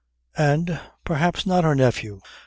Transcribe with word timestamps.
"And 0.39 0.79
perhaps 1.05 1.45
not 1.45 1.63
her 1.63 1.75
nephew. 1.75 2.21